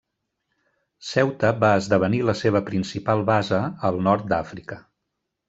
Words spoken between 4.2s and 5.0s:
d'Àfrica.